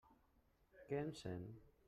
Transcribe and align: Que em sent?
Que 0.87 0.99
em 1.03 1.13
sent? 1.21 1.47